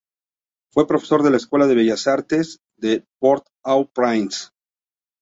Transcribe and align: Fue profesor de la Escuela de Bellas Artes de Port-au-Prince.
Fue 0.73 0.87
profesor 0.87 1.21
de 1.21 1.29
la 1.29 1.37
Escuela 1.37 1.67
de 1.67 1.75
Bellas 1.75 2.07
Artes 2.07 2.57
de 2.75 3.05
Port-au-Prince. 3.19 4.47